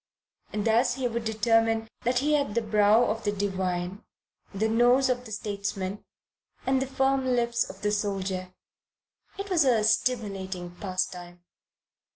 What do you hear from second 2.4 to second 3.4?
the brow of the